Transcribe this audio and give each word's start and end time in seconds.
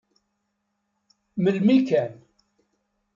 Melmi 1.41 1.77
kan. 1.87 2.11